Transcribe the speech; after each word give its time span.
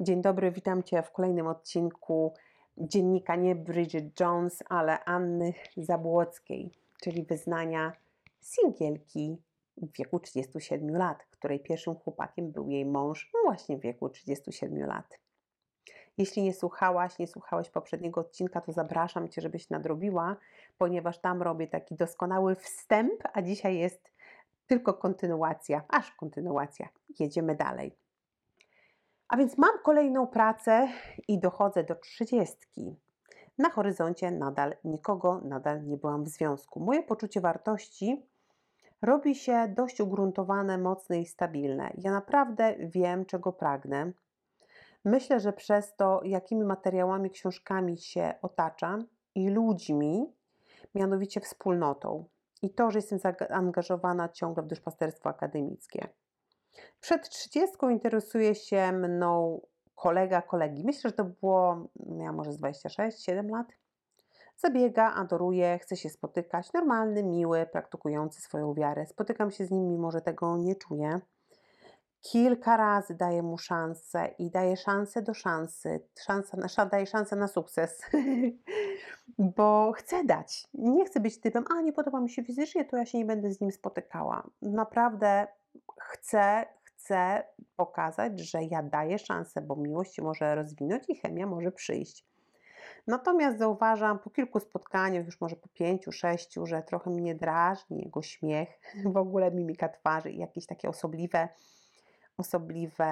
Dzień 0.00 0.22
dobry, 0.22 0.50
witam 0.50 0.82
Cię 0.82 1.02
w 1.02 1.12
kolejnym 1.12 1.46
odcinku 1.46 2.34
dziennika 2.78 3.36
nie 3.36 3.54
Bridget 3.54 4.20
Jones, 4.20 4.62
ale 4.68 5.04
Anny 5.04 5.52
Zabłockiej, 5.76 6.70
czyli 7.02 7.22
wyznania 7.22 7.92
singielki 8.40 9.42
w 9.76 9.96
wieku 9.98 10.20
37 10.20 10.96
lat, 10.96 11.26
której 11.30 11.60
pierwszym 11.60 11.94
chłopakiem 11.94 12.52
był 12.52 12.68
jej 12.70 12.86
mąż 12.86 13.30
właśnie 13.44 13.78
w 13.78 13.80
wieku 13.80 14.08
37 14.08 14.86
lat. 14.86 15.18
Jeśli 16.18 16.42
nie 16.42 16.54
słuchałaś, 16.54 17.18
nie 17.18 17.26
słuchałeś 17.26 17.70
poprzedniego 17.70 18.20
odcinka, 18.20 18.60
to 18.60 18.72
zapraszam 18.72 19.28
Cię, 19.28 19.42
żebyś 19.42 19.70
nadrobiła, 19.70 20.36
ponieważ 20.78 21.18
tam 21.18 21.42
robię 21.42 21.66
taki 21.66 21.94
doskonały 21.94 22.56
wstęp, 22.56 23.22
a 23.32 23.42
dzisiaj 23.42 23.78
jest 23.78 24.10
tylko 24.66 24.94
kontynuacja, 24.94 25.84
aż 25.88 26.10
kontynuacja. 26.10 26.88
Jedziemy 27.18 27.54
dalej. 27.54 28.03
A 29.28 29.36
więc 29.36 29.58
mam 29.58 29.78
kolejną 29.84 30.26
pracę 30.26 30.88
i 31.28 31.38
dochodzę 31.38 31.84
do 31.84 31.94
trzydziestki. 31.94 32.96
Na 33.58 33.70
horyzoncie 33.70 34.30
nadal 34.30 34.76
nikogo, 34.84 35.40
nadal 35.44 35.84
nie 35.86 35.96
byłam 35.96 36.24
w 36.24 36.28
związku. 36.28 36.80
Moje 36.80 37.02
poczucie 37.02 37.40
wartości 37.40 38.26
robi 39.02 39.34
się 39.34 39.68
dość 39.76 40.00
ugruntowane, 40.00 40.78
mocne 40.78 41.20
i 41.20 41.26
stabilne. 41.26 41.92
Ja 41.98 42.12
naprawdę 42.12 42.76
wiem, 42.78 43.26
czego 43.26 43.52
pragnę. 43.52 44.12
Myślę, 45.04 45.40
że 45.40 45.52
przez 45.52 45.96
to, 45.96 46.20
jakimi 46.24 46.64
materiałami, 46.64 47.30
książkami 47.30 47.98
się 47.98 48.34
otaczam 48.42 49.06
i 49.34 49.48
ludźmi, 49.48 50.32
mianowicie 50.94 51.40
wspólnotą, 51.40 52.24
i 52.62 52.70
to, 52.70 52.90
że 52.90 52.98
jestem 52.98 53.18
zaangażowana 53.18 54.28
ciągle 54.28 54.62
w 54.62 54.66
duszpasterstwo 54.66 55.28
akademickie. 55.28 56.08
Przed 57.00 57.28
30 57.28 57.76
interesuje 57.90 58.54
się 58.54 58.92
mną 58.92 59.60
kolega 59.94 60.42
kolegi. 60.42 60.84
Myślę, 60.84 61.10
że 61.10 61.16
to 61.16 61.24
było, 61.24 61.88
miała 62.06 62.32
może 62.32 62.52
z 62.52 62.56
26, 62.56 63.24
7 63.24 63.48
lat. 63.48 63.66
Zabiega, 64.56 65.14
adoruje, 65.14 65.78
chce 65.78 65.96
się 65.96 66.10
spotykać. 66.10 66.72
Normalny, 66.72 67.22
miły, 67.22 67.66
praktykujący 67.66 68.40
swoją 68.40 68.74
wiarę. 68.74 69.06
Spotykam 69.06 69.50
się 69.50 69.66
z 69.66 69.70
nim, 69.70 69.88
mimo 69.88 70.10
że 70.10 70.20
tego 70.20 70.56
nie 70.56 70.76
czuję. 70.76 71.20
Kilka 72.20 72.76
razy 72.76 73.14
daję 73.14 73.42
mu 73.42 73.58
szansę 73.58 74.34
i 74.38 74.50
daję 74.50 74.76
szansę 74.76 75.22
do 75.22 75.34
szansy. 75.34 76.00
Szansa, 76.18 76.86
daję 76.86 77.06
szansę 77.06 77.36
na 77.36 77.48
sukces, 77.48 78.00
bo 79.56 79.92
chcę 79.96 80.24
dać. 80.24 80.68
Nie 80.74 81.04
chcę 81.04 81.20
być 81.20 81.40
typem, 81.40 81.64
a 81.76 81.80
nie 81.80 81.92
podoba 81.92 82.20
mi 82.20 82.30
się 82.30 82.44
fizycznie, 82.44 82.84
to 82.84 82.96
ja 82.96 83.06
się 83.06 83.18
nie 83.18 83.24
będę 83.24 83.52
z 83.52 83.60
nim 83.60 83.72
spotykała. 83.72 84.50
Naprawdę 84.62 85.46
chcę, 86.14 86.66
chcę 86.84 87.44
pokazać, 87.76 88.40
że 88.40 88.64
ja 88.64 88.82
daję 88.82 89.18
szansę, 89.18 89.60
bo 89.60 89.76
miłość 89.76 90.14
się 90.14 90.22
może 90.22 90.54
rozwinąć 90.54 91.04
i 91.08 91.16
chemia 91.16 91.46
może 91.46 91.72
przyjść. 91.72 92.26
Natomiast 93.06 93.58
zauważam 93.58 94.18
po 94.18 94.30
kilku 94.30 94.60
spotkaniach, 94.60 95.26
już 95.26 95.40
może 95.40 95.56
po 95.56 95.68
pięciu, 95.68 96.12
sześciu, 96.12 96.66
że 96.66 96.82
trochę 96.82 97.10
mnie 97.10 97.34
drażni 97.34 98.02
jego 98.04 98.22
śmiech, 98.22 98.68
w 99.14 99.16
ogóle 99.16 99.50
mimika 99.50 99.88
twarzy 99.88 100.30
i 100.30 100.38
jakieś 100.38 100.66
takie 100.66 100.88
osobliwe, 100.88 101.48
osobliwe 102.36 103.08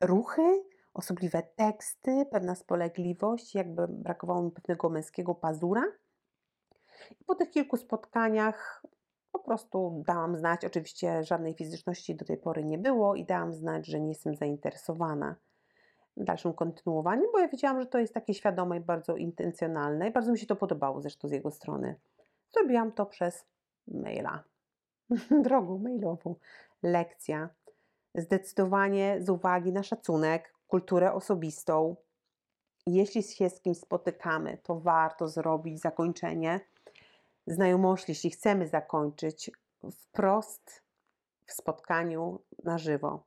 ruchy, 0.00 0.64
osobliwe 0.94 1.42
teksty, 1.56 2.26
pewna 2.30 2.54
spolegliwość, 2.54 3.54
jakby 3.54 3.88
brakowało 3.88 4.42
mi 4.42 4.50
pewnego 4.50 4.88
męskiego 4.88 5.34
pazura. 5.34 5.82
I 7.20 7.24
po 7.24 7.34
tych 7.34 7.50
kilku 7.50 7.76
spotkaniach 7.76 8.82
po 8.82 9.01
prostu 9.42 10.02
dałam 10.06 10.36
znać, 10.36 10.64
oczywiście 10.64 11.24
żadnej 11.24 11.54
fizyczności 11.54 12.14
do 12.14 12.24
tej 12.24 12.36
pory 12.36 12.64
nie 12.64 12.78
było 12.78 13.14
i 13.14 13.24
dałam 13.24 13.52
znać, 13.52 13.86
że 13.86 14.00
nie 14.00 14.08
jestem 14.08 14.34
zainteresowana 14.34 15.36
dalszym 16.16 16.54
kontynuowaniem, 16.54 17.26
bo 17.32 17.38
ja 17.38 17.48
wiedziałam, 17.48 17.80
że 17.80 17.86
to 17.86 17.98
jest 17.98 18.14
takie 18.14 18.34
świadome 18.34 18.76
i 18.76 18.80
bardzo 18.80 19.16
intencjonalne 19.16 20.08
i 20.08 20.12
bardzo 20.12 20.32
mi 20.32 20.38
się 20.38 20.46
to 20.46 20.56
podobało 20.56 21.00
zresztą 21.00 21.28
z 21.28 21.32
jego 21.32 21.50
strony. 21.50 21.94
Zrobiłam 22.52 22.92
to 22.92 23.06
przez 23.06 23.46
maila, 23.88 24.44
drogą 25.44 25.78
mailową. 25.78 26.34
Lekcja. 26.82 27.48
Zdecydowanie 28.14 29.16
z 29.20 29.28
uwagi 29.28 29.72
na 29.72 29.82
szacunek, 29.82 30.54
kulturę 30.66 31.12
osobistą. 31.12 31.96
Jeśli 32.86 33.22
się 33.22 33.50
z 33.50 33.60
kimś 33.60 33.78
spotykamy, 33.78 34.58
to 34.62 34.80
warto 34.80 35.28
zrobić 35.28 35.80
zakończenie 35.80 36.60
znajomości, 37.46 38.10
jeśli 38.12 38.30
chcemy 38.30 38.68
zakończyć 38.68 39.50
wprost 39.90 40.82
w 41.46 41.52
spotkaniu 41.52 42.40
na 42.64 42.78
żywo. 42.78 43.24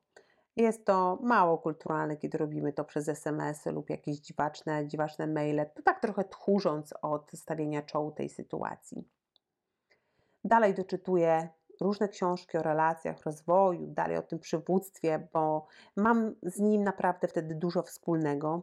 Jest 0.55 0.85
to 0.85 1.19
mało 1.21 1.57
kulturalne, 1.57 2.17
kiedy 2.17 2.37
robimy 2.37 2.73
to 2.73 2.85
przez 2.85 3.09
SMS-y 3.09 3.71
lub 3.71 3.89
jakieś 3.89 4.17
dziwaczne, 4.17 4.87
dziwaczne 4.87 5.27
maile, 5.27 5.65
to 5.75 5.81
tak 5.81 6.01
trochę 6.01 6.23
tchórząc 6.23 6.93
od 7.01 7.31
stawienia 7.31 7.81
czołu 7.81 8.11
tej 8.11 8.29
sytuacji. 8.29 9.07
Dalej 10.43 10.73
doczytuję 10.73 11.49
różne 11.81 12.09
książki 12.09 12.57
o 12.57 12.63
relacjach, 12.63 13.23
rozwoju, 13.25 13.87
dalej 13.87 14.17
o 14.17 14.21
tym 14.21 14.39
przywództwie, 14.39 15.27
bo 15.33 15.67
mam 15.95 16.35
z 16.43 16.59
nim 16.59 16.83
naprawdę 16.83 17.27
wtedy 17.27 17.55
dużo 17.55 17.83
wspólnego. 17.83 18.61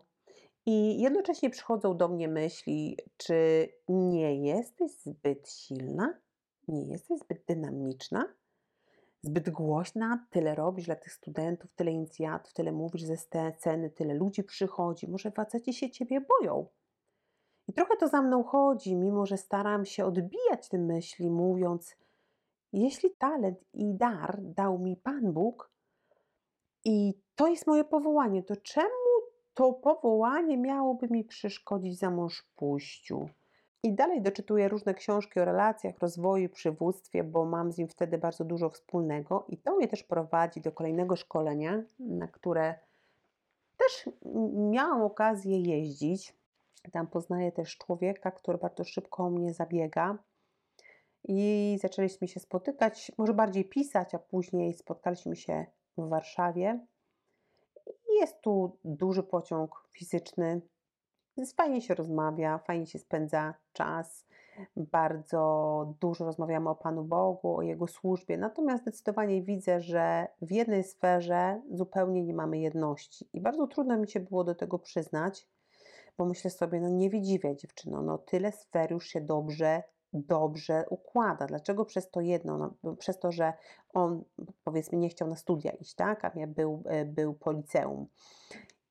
I 0.67 1.01
jednocześnie 1.01 1.51
przychodzą 1.51 1.97
do 1.97 2.09
mnie 2.09 2.29
myśli, 2.29 2.97
czy 3.17 3.69
nie 3.89 4.47
jesteś 4.47 4.93
zbyt 4.93 5.51
silna, 5.51 6.21
nie 6.69 6.87
jesteś 6.87 7.19
zbyt 7.19 7.45
dynamiczna, 7.47 8.35
zbyt 9.23 9.51
głośna, 9.51 10.27
tyle 10.31 10.55
robisz 10.55 10.87
dla 10.87 10.97
tych 10.97 11.13
studentów, 11.13 11.71
tyle 11.75 11.91
inicjatów, 11.91 12.53
tyle 12.53 12.73
mówisz 12.73 13.03
ze 13.03 13.17
sceny, 13.17 13.91
tyle 13.91 14.15
ludzi 14.15 14.45
przychodzi, 14.45 15.09
może 15.09 15.31
faceci 15.31 15.73
się 15.73 15.91
ciebie 15.91 16.21
boją. 16.21 16.67
I 17.69 17.73
trochę 17.73 17.97
to 17.97 18.09
za 18.09 18.23
mną 18.23 18.45
chodzi, 18.45 18.97
mimo 18.97 19.27
że 19.27 19.37
staram 19.37 19.85
się 19.85 20.05
odbijać 20.05 20.69
te 20.69 20.79
myśli, 20.79 21.31
mówiąc: 21.31 21.97
Jeśli 22.73 23.11
talent 23.11 23.59
i 23.75 23.95
dar 23.95 24.39
dał 24.43 24.79
mi 24.79 24.97
Pan 24.97 25.33
Bóg 25.33 25.71
i 26.85 27.15
to 27.35 27.49
jest 27.49 27.67
moje 27.67 27.85
powołanie, 27.85 28.43
to 28.43 28.57
czemu 28.57 29.02
to 29.55 29.73
powołanie 29.73 30.59
miałoby 30.59 31.09
mi 31.09 31.25
przeszkodzić 31.25 31.99
za 31.99 32.11
mąż 32.11 32.43
pójściu. 32.57 33.29
I 33.83 33.93
dalej 33.93 34.23
doczytuję 34.23 34.69
różne 34.69 34.95
książki 34.95 35.41
o 35.41 35.45
relacjach, 35.45 35.99
rozwoju, 35.99 36.49
przywództwie, 36.49 37.25
bo 37.25 37.45
mam 37.45 37.73
z 37.73 37.79
nim 37.79 37.89
wtedy 37.89 38.19
bardzo 38.19 38.45
dużo 38.45 38.71
wspólnego 38.71 39.45
i 39.49 39.59
to 39.59 39.77
mnie 39.77 39.89
też 39.89 40.03
prowadzi 40.03 40.61
do 40.61 40.73
kolejnego 40.73 41.17
szkolenia, 41.17 41.83
na 41.99 42.29
które 42.29 42.75
też 43.77 44.15
miałam 44.55 45.03
okazję 45.03 45.61
jeździć. 45.61 46.35
Tam 46.93 47.07
poznaję 47.07 47.53
też 47.53 47.79
człowieka, 47.79 48.31
który 48.31 48.59
bardzo 48.59 48.85
szybko 48.85 49.25
o 49.25 49.31
mnie 49.31 49.55
zabiega. 49.55 50.19
I 51.25 51.79
zaczęliśmy 51.81 52.29
się 52.29 52.41
spotykać, 52.41 53.13
może 53.19 53.35
bardziej 53.35 53.65
pisać, 53.65 54.15
a 54.15 54.19
później 54.19 54.75
spotkaliśmy 54.75 55.37
się 55.37 55.67
w 55.99 56.09
Warszawie. 56.09 56.87
Jest 58.21 58.41
tu 58.41 58.77
duży 58.85 59.23
pociąg 59.23 59.85
fizyczny. 59.91 60.61
Fajnie 61.57 61.81
się 61.81 61.95
rozmawia, 61.95 62.59
fajnie 62.59 62.87
się 62.87 62.99
spędza 62.99 63.55
czas. 63.73 64.27
Bardzo 64.77 65.95
dużo 66.01 66.25
rozmawiamy 66.25 66.71
o 66.71 66.75
Panu 66.75 67.05
Bogu, 67.05 67.57
o 67.57 67.63
Jego 67.63 67.87
służbie. 67.87 68.39
Natomiast 68.39 68.83
zdecydowanie 68.83 69.43
widzę, 69.43 69.81
że 69.81 70.27
w 70.43 70.53
jednej 70.53 70.85
sferze 70.85 71.63
zupełnie 71.71 72.23
nie 72.23 72.35
mamy 72.35 72.59
jedności. 72.59 73.29
I 73.33 73.41
bardzo 73.41 73.67
trudno 73.67 73.97
mi 73.97 74.09
się 74.09 74.21
było 74.21 74.45
do 74.45 74.55
tego 74.55 74.79
przyznać, 74.79 75.49
bo 76.19 76.25
myślę 76.25 76.51
sobie, 76.51 76.81
no 76.81 76.89
nie 76.89 77.23
dziwię 77.23 77.57
dziewczyno, 77.57 78.03
no 78.03 78.19
tyle 78.19 78.53
sfer 78.53 78.91
już 78.91 79.07
się 79.07 79.21
dobrze 79.21 79.83
dobrze 80.13 80.85
układa. 80.91 81.47
Dlaczego 81.47 81.85
przez 81.85 82.11
to 82.11 82.21
jedno? 82.21 82.75
No, 82.83 82.97
przez 82.97 83.19
to, 83.19 83.33
że 83.33 83.53
on 83.95 84.25
powiedzmy 84.65 84.99
nie 84.99 85.09
chciał 85.09 85.29
na 85.29 85.37
studia 85.37 85.71
iść, 85.71 85.95
tak? 85.95 86.25
A 86.25 86.31
ja 86.35 86.47
był, 86.47 86.83
e, 86.87 87.05
był 87.05 87.35
po 87.35 87.53
liceum. 87.53 88.07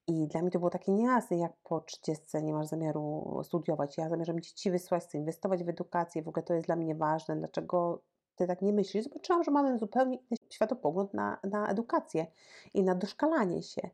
I 0.07 0.28
dla 0.28 0.42
mnie 0.42 0.51
to 0.51 0.60
było 0.60 0.72
takie 0.72 0.92
niejasne, 0.92 1.38
jak 1.38 1.54
po 1.63 1.81
30 1.81 2.44
nie 2.44 2.54
masz 2.54 2.68
zamiaru 2.68 3.40
studiować. 3.44 3.98
Ja 3.98 4.10
zamierzam 4.10 4.40
dzieci 4.40 4.72
wysłać, 4.72 5.04
chcę 5.04 5.18
inwestować 5.18 5.63
w 5.63 5.69
edukację, 5.69 6.24
w 6.24 6.28
ogóle 6.28 6.44
to 6.44 6.54
jest 6.54 6.66
dla 6.66 6.75
mnie 6.75 6.96
ważne. 6.96 7.36
Dlaczego 7.36 8.01
ty 8.36 8.48
tak 8.48 8.62
nie 8.62 8.74
myślisz? 8.74 9.04
Zobaczyłam, 9.04 9.44
że 9.44 9.51
mamy 9.51 9.80
zupełnie 9.80 10.16
inny 10.16 10.38
światopogląd 10.50 11.13
na, 11.13 11.40
na 11.44 11.68
edukację 11.68 12.28
i 12.74 12.84
na 12.84 12.96
doszkalanie 12.96 13.63
się. 13.63 13.90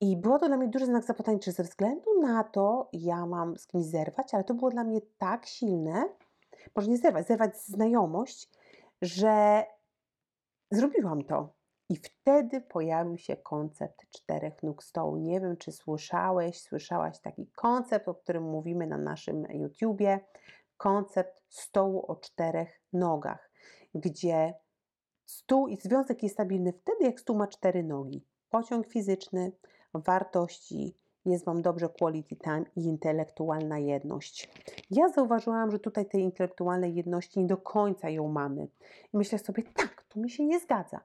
I 0.00 0.16
było 0.16 0.38
to 0.38 0.48
dla 0.48 0.56
mnie 0.56 0.68
duży 0.68 0.86
znak 0.86 1.04
zapytania, 1.04 1.38
czy 1.38 1.52
ze 1.52 1.62
względu 1.62 2.20
na 2.22 2.44
to 2.44 2.88
ja 2.92 3.26
mam 3.26 3.56
z 3.56 3.66
kimś 3.66 3.84
zerwać, 3.84 4.34
ale 4.34 4.44
to 4.44 4.54
było 4.54 4.70
dla 4.70 4.84
mnie 4.84 5.00
tak 5.18 5.46
silne, 5.46 6.04
może 6.76 6.90
nie 6.90 6.98
zerwać, 6.98 7.26
zerwać 7.26 7.56
znajomość, 7.56 8.48
że 9.02 9.64
zrobiłam 10.70 11.24
to. 11.24 11.54
I 11.88 11.96
wtedy 11.96 12.60
pojawił 12.60 13.18
się 13.18 13.36
koncept 13.36 14.10
czterech 14.10 14.62
nóg 14.62 14.84
stołu. 14.84 15.16
Nie 15.16 15.40
wiem, 15.40 15.56
czy 15.56 15.72
słyszałeś, 15.72 16.60
słyszałaś 16.60 17.20
taki 17.20 17.46
koncept, 17.46 18.08
o 18.08 18.14
którym 18.14 18.42
mówimy 18.42 18.86
na 18.86 18.98
naszym 18.98 19.46
YouTubie. 19.50 20.20
Koncept 20.76 21.42
stołu 21.48 22.04
o 22.08 22.16
czterech 22.16 22.80
nogach, 22.92 23.50
gdzie 23.94 24.54
stół 25.26 25.68
i 25.68 25.76
związek 25.76 26.22
jest 26.22 26.34
stabilny 26.34 26.72
wtedy, 26.72 27.04
jak 27.04 27.20
stół 27.20 27.36
ma 27.36 27.46
cztery 27.46 27.82
nogi. 27.82 28.26
Pociąg 28.50 28.86
fizyczny, 28.86 29.52
wartości, 29.94 30.96
jest 31.26 31.44
Wam 31.44 31.62
dobrze 31.62 31.88
quality 31.88 32.36
time 32.36 32.64
i 32.76 32.84
intelektualna 32.84 33.78
jedność. 33.78 34.50
Ja 34.90 35.08
zauważyłam, 35.08 35.70
że 35.70 35.78
tutaj 35.78 36.06
tej 36.06 36.22
intelektualnej 36.22 36.94
jedności 36.94 37.40
nie 37.40 37.46
do 37.46 37.56
końca 37.56 38.10
ją 38.10 38.28
mamy. 38.28 38.68
I 39.14 39.16
myślę 39.16 39.38
sobie, 39.38 39.62
tak, 39.62 40.04
tu 40.08 40.20
mi 40.20 40.30
się 40.30 40.44
nie 40.44 40.60
zgadza. 40.60 41.00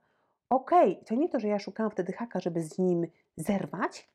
Okej, 0.50 0.92
okay, 0.92 1.06
to 1.06 1.16
nie 1.16 1.30
to, 1.30 1.40
że 1.40 1.48
ja 1.48 1.60
szukałam 1.60 1.92
wtedy 1.92 2.14
haka, 2.14 2.40
żeby 2.40 2.62
z 2.62 2.78
nim 2.78 3.08
zerwać, 3.38 4.10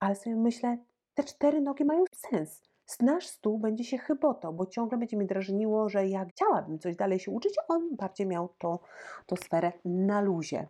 ale 0.00 0.14
sobie 0.14 0.36
myślę, 0.36 0.78
te 1.14 1.24
cztery 1.24 1.60
nogi 1.60 1.84
mają 1.84 2.04
sens. 2.12 2.62
Nasz 3.00 3.26
stół 3.26 3.58
będzie 3.58 3.84
się 3.84 3.98
chybotał, 3.98 4.54
bo 4.54 4.66
ciągle 4.66 4.98
będzie 4.98 5.16
mi 5.16 5.26
drażniło, 5.26 5.88
że 5.88 6.08
ja 6.08 6.24
chciałabym 6.24 6.78
coś 6.78 6.96
dalej 6.96 7.18
się 7.18 7.30
uczyć, 7.30 7.54
on 7.68 7.96
bardziej 7.96 8.26
miał 8.26 8.48
to, 8.58 8.80
to 9.26 9.36
sferę 9.36 9.72
na 9.84 10.20
luzie. 10.20 10.66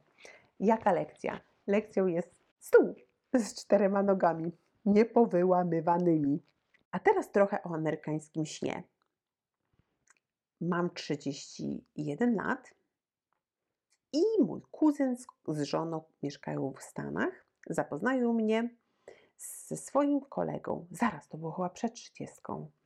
Jaka 0.61 0.93
lekcja? 0.93 1.41
Lekcją 1.67 2.07
jest 2.07 2.45
stół 2.59 2.95
z 3.35 3.55
czterema 3.55 4.03
nogami, 4.03 4.53
niepowyłamywanymi. 4.87 6.43
A 6.91 6.99
teraz 6.99 7.31
trochę 7.31 7.63
o 7.63 7.75
amerykańskim 7.75 8.47
śnie. 8.47 8.83
Mam 10.61 10.91
31 10.91 12.35
lat 12.35 12.75
i 14.13 14.43
mój 14.43 14.61
kuzyn 14.71 15.17
z, 15.49 15.63
żoną 15.63 16.05
mieszkają 16.23 16.73
w 16.73 16.83
Stanach. 16.83 17.47
Zapoznają 17.71 18.33
mnie 18.33 18.71
ze 19.67 19.77
swoim 19.77 20.21
kolegą. 20.21 20.87
Zaraz, 20.91 21.29
to 21.29 21.39
było 21.39 21.53
chyba 21.53 21.71
przed 21.71 21.95
30. 21.95 22.37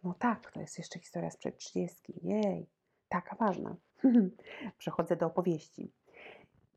No 0.05 0.15
tak, 0.19 0.53
to 0.53 0.61
jest 0.61 0.79
jeszcze 0.79 0.99
historia 0.99 1.31
sprzed 1.31 1.59
30. 1.59 2.21
Jej, 2.23 2.67
taka 3.09 3.37
ważna. 3.37 3.77
Przechodzę 4.79 5.17
do 5.17 5.27
opowieści. 5.27 5.93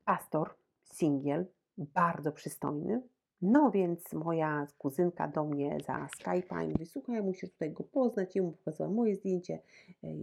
Pastor, 0.06 0.56
singiel, 0.84 1.46
bardzo 1.78 2.32
przystojny. 2.32 3.02
No 3.46 3.72
więc 3.72 4.14
moja 4.14 4.68
kuzynka 4.78 5.28
do 5.28 5.44
mnie 5.44 5.78
za 5.86 6.08
Skype'a 6.20 6.66
i 6.66 6.70
mówi, 6.70 6.86
słuchaj, 6.86 7.24
musisz 7.24 7.52
tutaj 7.52 7.72
go 7.72 7.84
poznać. 7.84 8.36
Jemu 8.36 8.52
pokazała 8.52 8.90
moje 8.90 9.16
zdjęcie, 9.16 9.60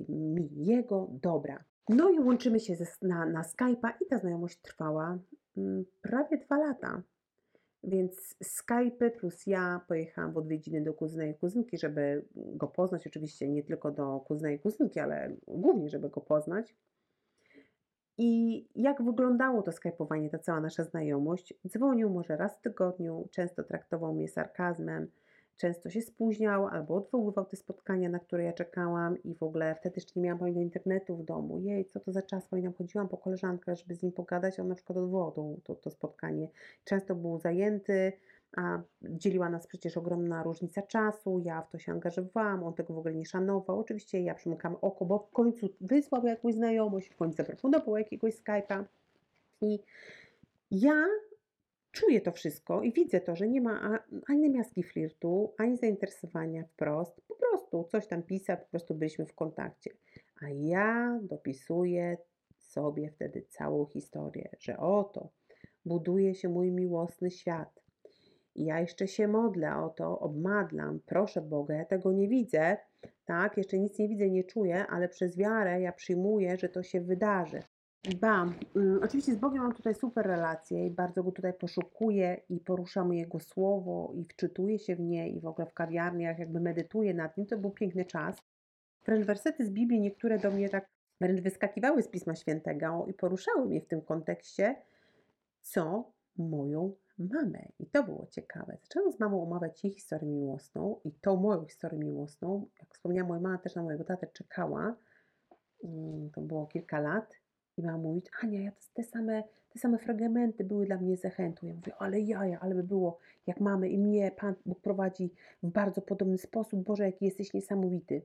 mi 0.09 0.49
jego, 0.57 1.09
dobra. 1.23 1.65
No 1.89 2.11
i 2.11 2.21
łączymy 2.21 2.61
się 2.61 2.77
ze, 2.77 2.87
na, 3.03 3.27
na 3.27 3.43
Skype'a 3.43 3.93
i 4.01 4.07
ta 4.07 4.19
znajomość 4.19 4.59
trwała 4.63 5.19
mm, 5.57 5.85
prawie 6.03 6.39
dwa 6.39 6.59
lata. 6.59 7.03
Więc 7.83 8.37
Skype 8.43 9.11
plus 9.11 9.47
ja 9.47 9.81
pojechałam 9.89 10.33
w 10.33 10.37
odwiedziny 10.37 10.83
do 10.83 10.95
kuzyna 10.95 11.27
i 11.27 11.35
kuzynki, 11.35 11.79
żeby 11.79 12.25
go 12.35 12.67
poznać. 12.67 13.07
Oczywiście 13.07 13.49
nie 13.49 13.63
tylko 13.63 13.91
do 13.91 14.21
kuzyna 14.21 14.51
i 14.51 14.59
kuzynki, 14.59 15.01
ale 15.01 15.37
głównie, 15.49 15.89
żeby 15.89 16.09
go 16.09 16.21
poznać. 16.21 16.77
I 18.23 18.65
jak 18.75 19.03
wyglądało 19.03 19.63
to 19.63 19.73
skajpowanie, 19.73 20.31
ta 20.31 20.39
cała 20.39 20.61
nasza 20.61 20.85
znajomość? 20.85 21.55
Dzwonił 21.69 22.11
może 22.11 22.37
raz 22.37 22.57
w 22.57 22.61
tygodniu, 22.61 23.29
często 23.31 23.65
traktował 23.65 24.15
mnie 24.15 24.29
sarkazmem, 24.29 25.11
często 25.57 25.91
się 25.91 26.03
spóźniał 26.03 26.67
albo 26.67 26.95
odwoływał 26.95 27.45
te 27.45 27.57
spotkania, 27.57 28.09
na 28.09 28.19
które 28.19 28.45
ja 28.45 28.53
czekałam 28.53 29.23
i 29.23 29.35
w 29.35 29.43
ogóle 29.43 29.75
wtedy 29.75 29.95
jeszcze 29.97 30.13
nie 30.17 30.23
miałam 30.23 30.39
pamiętam 30.39 30.63
internetu 30.63 31.17
w 31.17 31.25
domu. 31.25 31.59
Jej, 31.59 31.85
co 31.85 32.01
to 32.01 32.13
za 32.13 32.23
czas? 32.23 32.47
Pamiętam, 32.47 32.75
chodziłam 32.75 33.09
po 33.09 33.17
koleżankach, 33.17 33.77
żeby 33.77 33.95
z 33.95 34.03
nim 34.03 34.13
pogadać, 34.13 34.61
on 34.61 34.69
na 34.69 34.75
przykład 34.75 34.99
odwołał 34.99 35.33
to, 35.33 35.55
to, 35.65 35.75
to 35.75 35.91
spotkanie. 35.91 36.49
Często 36.85 37.15
był 37.15 37.39
zajęty, 37.39 38.13
a 38.57 38.83
dzieliła 39.03 39.51
nas 39.51 39.67
przecież 39.67 39.97
ogromna 39.97 40.43
różnica 40.43 40.83
czasu, 40.83 41.39
ja 41.45 41.63
w 41.63 41.71
to 41.71 41.79
się 41.79 41.93
angażowałam, 41.93 42.65
on 42.65 42.75
tego 42.75 42.95
w 42.95 42.99
ogóle 42.99 43.15
nie 43.15 43.27
szanował. 43.27 43.81
Oczywiście 43.81 44.21
ja 44.21 44.35
przymykam 44.35 44.77
oko, 44.81 45.05
bo 45.05 45.19
w 45.19 45.31
końcu 45.31 45.69
wysłał 45.81 46.27
jakąś 46.27 46.55
znajomość, 46.55 47.09
w 47.09 47.17
końcu 47.17 47.37
zaproponował 47.37 47.97
jakiegoś 47.97 48.35
Skype'a 48.35 48.85
i 49.61 49.79
ja 50.71 51.07
czuję 51.93 52.21
to 52.21 52.33
wszystko 52.33 52.83
i 52.83 52.93
widzę 52.93 53.21
to, 53.21 53.37
że 53.37 53.49
nie 53.49 53.61
ma 53.61 53.99
ani 54.27 54.51
miaski 54.51 54.83
flirtu, 54.83 55.55
ani 55.59 55.77
zainteresowania 55.77 56.65
wprost. 56.65 57.21
Po 57.29 57.35
prostu 57.35 57.85
coś 57.85 58.07
tam 58.07 58.23
pisał, 58.23 58.57
po 58.57 58.65
prostu 58.65 58.95
byliśmy 58.95 59.27
w 59.27 59.35
kontakcie. 59.35 59.91
A 60.43 60.49
ja 60.49 61.19
dopisuję 61.23 62.17
sobie 62.59 63.11
wtedy 63.11 63.43
całą 63.49 63.87
historię, 63.87 64.49
że 64.59 64.79
oto 64.79 65.29
buduje 65.85 66.35
się 66.35 66.49
mój 66.49 66.71
miłosny 66.73 67.31
świat. 67.31 67.81
I 68.55 68.65
ja 68.65 68.81
jeszcze 68.81 69.09
się 69.09 69.29
modlę 69.29 69.77
o 69.77 69.89
to, 69.89 70.19
obmadlam, 70.19 71.01
proszę 71.07 71.41
Boga, 71.41 71.75
ja 71.75 71.85
tego 71.85 72.13
nie 72.13 72.29
widzę, 72.29 72.77
tak, 73.25 73.57
jeszcze 73.57 73.79
nic 73.79 73.99
nie 73.99 74.09
widzę, 74.09 74.31
nie 74.31 74.45
czuję, 74.45 74.87
ale 74.87 75.09
przez 75.09 75.37
wiarę 75.37 75.81
ja 75.81 75.93
przyjmuję, 75.93 76.57
że 76.57 76.69
to 76.69 76.83
się 76.83 77.01
wydarzy. 77.01 77.63
Ba, 78.21 78.47
y, 78.77 79.01
oczywiście 79.03 79.33
z 79.33 79.37
Bogiem 79.37 79.63
mam 79.63 79.73
tutaj 79.73 79.95
super 79.95 80.27
relacje 80.27 80.87
i 80.87 80.91
bardzo 80.91 81.23
go 81.23 81.33
tutaj 81.33 81.53
poszukuję 81.53 82.41
i 82.49 82.61
poruszam 82.61 83.13
Jego 83.13 83.41
słowo 83.41 84.13
i 84.15 84.25
wczytuję 84.25 84.79
się 84.79 84.97
w 84.97 85.01
nie 85.01 85.31
i 85.31 85.41
w 85.41 85.47
ogóle 85.47 85.67
w 85.67 85.75
kawiarniach 85.75 86.39
jakby 86.39 86.61
medytuję 86.61 87.15
nad 87.15 87.37
nim. 87.37 87.47
To 87.47 87.59
był 87.59 87.71
piękny 87.71 88.05
czas. 88.05 88.37
Wręcz 89.07 89.27
wersety 89.27 89.67
z 89.67 89.71
Biblii 89.71 90.01
niektóre 90.01 90.39
do 90.39 90.51
mnie 90.51 90.69
tak 90.69 90.89
wręcz 91.21 91.41
wyskakiwały 91.41 92.03
z 92.03 92.09
Pisma 92.09 92.35
Świętego 92.35 93.07
i 93.09 93.15
poruszały 93.15 93.67
mnie 93.67 93.81
w 93.81 93.87
tym 93.87 94.03
kontekście, 94.03 94.77
co 95.61 96.13
moją 96.37 96.93
mamę. 97.25 97.69
I 97.79 97.87
to 97.87 98.05
było 98.05 98.27
ciekawe. 98.31 98.77
Zaczęłam 98.83 99.13
z 99.13 99.21
mamą 99.21 99.43
omawiać 99.43 99.85
jej 99.85 99.93
historię 99.93 100.31
miłosną 100.31 101.01
i 101.05 101.13
tą 101.13 101.37
moją 101.37 101.65
historię 101.65 101.99
miłosną. 101.99 102.67
Jak 102.81 102.95
wspomniałam, 102.95 103.29
moja 103.29 103.41
mama 103.41 103.59
też 103.59 103.75
na 103.75 103.83
mojego 103.83 104.05
tatę 104.05 104.27
czekała. 104.27 104.97
Mm, 105.85 106.31
to 106.31 106.41
było 106.41 106.67
kilka 106.67 107.01
lat 107.01 107.35
i 107.77 107.83
mama 107.83 107.99
mówi, 107.99 108.23
Ania, 108.43 108.61
ja 108.61 108.73
te 108.95 109.03
same, 109.03 109.43
te 109.73 109.79
same 109.79 109.99
fragmenty 109.99 110.65
były 110.65 110.87
dla 110.87 110.97
mnie 110.97 111.17
zachętą. 111.17 111.67
Ja 111.67 111.75
mówię, 111.75 111.93
ale 111.99 112.21
jaja, 112.21 112.61
ale 112.61 112.75
by 112.75 112.83
było, 112.83 113.19
jak 113.47 113.61
mamy 113.61 113.89
i 113.89 113.99
mnie 113.99 114.31
Pan 114.31 114.55
Bóg 114.67 114.81
prowadzi 114.81 115.33
w 115.63 115.71
bardzo 115.71 116.03
podobny 116.03 116.39
sposób. 116.39 116.85
Boże, 116.85 117.05
jaki 117.05 117.25
jesteś 117.25 117.55
niesamowity. 117.55 118.23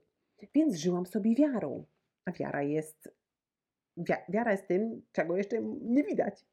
Więc 0.53 0.75
żyłam 0.75 1.05
sobie 1.05 1.35
wiarą. 1.35 1.85
A 2.25 2.31
wiara 2.31 2.63
jest, 2.63 3.09
wiara 4.29 4.51
jest 4.51 4.67
tym, 4.67 5.01
czego 5.11 5.37
jeszcze 5.37 5.61
nie 5.81 6.03
widać. 6.03 6.45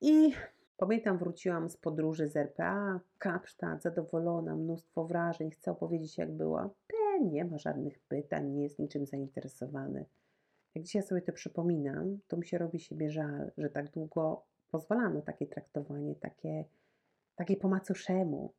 I 0.00 0.32
pamiętam, 0.80 1.18
wróciłam 1.18 1.70
z 1.70 1.76
podróży 1.76 2.28
z 2.28 2.36
RPA, 2.36 3.00
Kapsztad, 3.18 3.82
zadowolona, 3.82 4.56
mnóstwo 4.56 5.04
wrażeń, 5.04 5.50
chcę 5.50 5.70
opowiedzieć 5.70 6.18
jak 6.18 6.32
była. 6.32 6.70
Ten 6.86 7.30
nie 7.30 7.44
ma 7.44 7.58
żadnych 7.58 7.98
pytań, 7.98 8.50
nie 8.50 8.62
jest 8.62 8.78
niczym 8.78 9.06
zainteresowany. 9.06 10.04
Jak 10.74 10.84
dzisiaj 10.84 11.02
sobie 11.02 11.22
to 11.22 11.32
przypominam, 11.32 12.18
to 12.28 12.36
mi 12.36 12.46
się 12.46 12.58
robi 12.58 12.80
siebie 12.80 13.10
żal, 13.10 13.50
że 13.58 13.70
tak 13.70 13.90
długo 13.90 14.42
pozwalano 14.70 15.22
takie 15.22 15.46
traktowanie, 15.46 16.14
takie, 16.14 16.64
takie 17.36 17.56
po 17.56 17.68
macoszemu, 17.68 18.52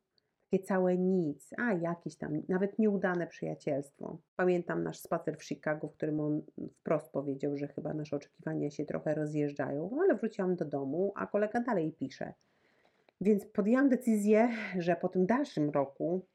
takie 0.52 0.64
całe 0.64 0.98
nic, 0.98 1.50
a 1.58 1.74
jakieś 1.74 2.16
tam, 2.16 2.42
nawet 2.50 2.80
nieudane 2.80 3.28
przyjacielstwo. 3.28 4.18
Pamiętam 4.36 4.84
nasz 4.84 5.00
spacer 5.00 5.38
w 5.38 5.44
Chicago, 5.44 5.88
w 5.88 5.94
którym 5.94 6.20
on 6.20 6.42
wprost 6.74 7.12
powiedział, 7.12 7.58
że 7.58 7.68
chyba 7.68 7.94
nasze 7.94 8.16
oczekiwania 8.16 8.70
się 8.70 8.86
trochę 8.86 9.16
rozjeżdżają, 9.16 9.90
ale 10.02 10.16
wróciłam 10.16 10.56
do 10.56 10.66
domu, 10.66 11.14
a 11.16 11.28
kolega 11.28 11.60
dalej 11.60 11.92
pisze. 11.92 12.34
Więc 13.22 13.46
podjęłam 13.46 13.90
decyzję, 13.90 14.50
że 14.80 14.96
po 14.96 15.10
tym 15.10 15.26
dalszym 15.26 15.70
roku 15.70 16.26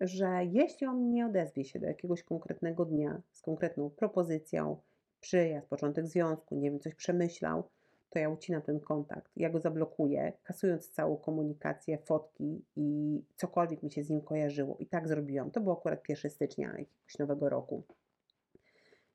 że 0.00 0.44
jeśli 0.44 0.86
on 0.86 1.10
nie 1.10 1.26
odezwie 1.26 1.64
się 1.64 1.78
do 1.78 1.86
jakiegoś 1.86 2.22
konkretnego 2.22 2.84
dnia 2.84 3.22
z 3.32 3.42
konkretną 3.42 3.90
propozycją, 3.90 4.80
przyjazd, 5.20 5.68
początek 5.68 6.06
związku, 6.06 6.56
nie 6.56 6.70
wiem, 6.70 6.80
coś 6.80 6.94
przemyślał, 6.94 7.70
to 8.10 8.18
ja 8.18 8.28
ucinam 8.28 8.62
ten 8.62 8.80
kontakt, 8.80 9.32
ja 9.36 9.50
go 9.50 9.60
zablokuję, 9.60 10.32
kasując 10.42 10.90
całą 10.90 11.16
komunikację, 11.16 11.98
fotki 11.98 12.64
i 12.76 13.22
cokolwiek 13.36 13.82
mi 13.82 13.90
się 13.90 14.04
z 14.04 14.10
nim 14.10 14.20
kojarzyło. 14.20 14.76
I 14.78 14.86
tak 14.86 15.08
zrobiłam. 15.08 15.50
To 15.50 15.60
było 15.60 15.78
akurat 15.78 16.08
1 16.08 16.30
stycznia 16.30 16.68
jakiegoś 16.68 17.18
nowego 17.18 17.48
roku. 17.48 17.82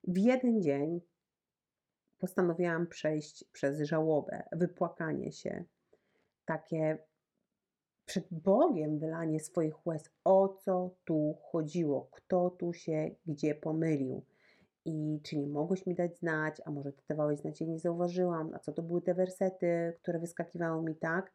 W 0.03 0.17
jeden 0.17 0.61
dzień 0.61 1.01
postanowiłam 2.19 2.87
przejść 2.87 3.43
przez 3.43 3.81
żałobę, 3.81 4.43
wypłakanie 4.51 5.31
się, 5.31 5.63
takie 6.45 6.97
przed 8.05 8.27
Bogiem 8.31 8.99
wylanie 8.99 9.39
swoich 9.39 9.87
łez, 9.87 10.09
o 10.23 10.47
co 10.49 10.89
tu 11.05 11.37
chodziło, 11.41 12.07
kto 12.11 12.49
tu 12.49 12.73
się 12.73 13.11
gdzie 13.25 13.55
pomylił. 13.55 14.21
I 14.85 15.19
czy 15.23 15.37
nie 15.37 15.47
mogłeś 15.47 15.85
mi 15.85 15.95
dać 15.95 16.17
znać, 16.17 16.61
a 16.65 16.71
może 16.71 16.93
ty 16.93 17.03
dawałeś 17.07 17.39
znać, 17.39 17.61
ja 17.61 17.67
nie 17.67 17.79
zauważyłam, 17.79 18.53
a 18.53 18.59
co 18.59 18.71
to 18.71 18.81
były 18.81 19.01
te 19.01 19.13
wersety, 19.13 19.93
które 20.01 20.19
wyskakiwały 20.19 20.83
mi 20.83 20.95
tak? 20.95 21.31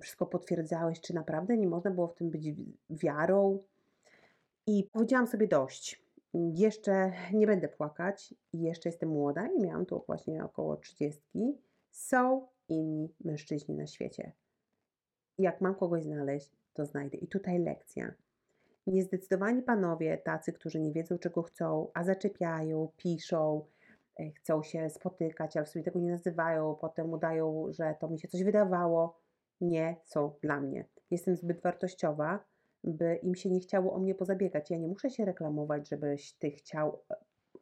Wszystko 0.00 0.26
potwierdzałeś, 0.26 1.00
czy 1.00 1.14
naprawdę 1.14 1.56
nie 1.56 1.68
można 1.68 1.90
było 1.90 2.08
w 2.08 2.14
tym 2.14 2.30
być 2.30 2.52
wiarą? 2.90 3.58
I 4.66 4.88
powiedziałam 4.92 5.26
sobie 5.26 5.48
dość. 5.48 6.02
Jeszcze 6.34 7.12
nie 7.32 7.46
będę 7.46 7.68
płakać 7.68 8.34
jeszcze 8.52 8.88
jestem 8.88 9.08
młoda 9.08 9.46
i 9.46 9.60
miałam 9.60 9.86
tu 9.86 10.04
właśnie 10.06 10.44
około 10.44 10.76
30. 10.76 11.22
Są 11.90 12.46
inni 12.68 13.08
mężczyźni 13.24 13.74
na 13.74 13.86
świecie 13.86 14.32
jak 15.38 15.60
mam 15.60 15.74
kogoś 15.74 16.02
znaleźć, 16.02 16.50
to 16.74 16.86
znajdę. 16.86 17.18
I 17.18 17.28
tutaj 17.28 17.58
lekcja. 17.58 18.14
Niezdecydowani 18.88 19.62
panowie, 19.62 20.18
tacy, 20.18 20.52
którzy 20.52 20.80
nie 20.80 20.92
wiedzą, 20.92 21.18
czego 21.18 21.42
chcą, 21.42 21.90
a 21.94 22.04
zaczepiają, 22.04 22.88
piszą, 22.96 23.64
e, 24.20 24.30
chcą 24.30 24.62
się 24.62 24.90
spotykać, 24.90 25.56
ale 25.56 25.66
w 25.66 25.68
sobie 25.68 25.84
tego 25.84 25.98
nie 25.98 26.10
nazywają, 26.10 26.74
potem 26.80 27.12
udają, 27.12 27.66
że 27.70 27.94
to 28.00 28.08
mi 28.08 28.20
się 28.20 28.28
coś 28.28 28.44
wydawało. 28.44 29.20
nie 29.60 29.96
są 30.04 30.32
dla 30.42 30.60
mnie. 30.60 30.84
Jestem 31.10 31.36
zbyt 31.36 31.62
wartościowa, 31.62 32.44
by 32.84 33.16
im 33.22 33.34
się 33.34 33.50
nie 33.50 33.60
chciało 33.60 33.92
o 33.92 33.98
mnie 33.98 34.14
pozabiegać. 34.14 34.70
Ja 34.70 34.78
nie 34.78 34.88
muszę 34.88 35.10
się 35.10 35.24
reklamować, 35.24 35.88
żebyś 35.88 36.32
ty 36.32 36.50
chciał, 36.50 37.02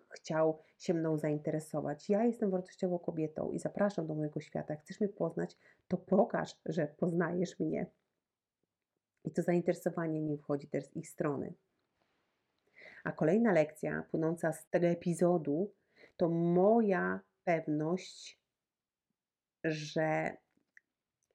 chciał 0.09 0.59
się 0.78 0.95
mną 0.95 1.18
zainteresować. 1.18 2.11
Ja 2.11 2.25
jestem 2.25 2.50
wartościową 2.50 2.99
kobietą 2.99 3.50
i 3.52 3.59
zapraszam 3.59 4.06
do 4.06 4.14
mojego 4.14 4.40
świata. 4.40 4.76
Chcesz 4.76 5.00
mnie 5.00 5.09
poznać, 5.09 5.56
to 5.88 5.97
pokaż, 5.97 6.56
że 6.66 6.87
poznajesz 6.87 7.61
mnie. 7.61 7.87
I 9.26 9.30
to 9.30 9.42
zainteresowanie 9.42 10.23
nie 10.23 10.38
wchodzi 10.38 10.68
też 10.68 10.85
z 10.85 10.97
ich 10.97 11.09
strony. 11.09 11.54
A 13.04 13.12
kolejna 13.12 13.52
lekcja 13.52 14.02
płynąca 14.11 14.52
z 14.52 14.66
tego 14.71 14.87
epizodu 14.87 15.71
to 16.16 16.28
moja 16.28 17.21
pewność, 17.45 18.40
że 19.64 20.37